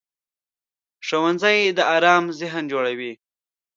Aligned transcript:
ښوونځی 1.07 1.59
د 1.77 1.79
ارام 1.95 2.23
ذهن 2.39 2.63
جوړوي 2.71 3.13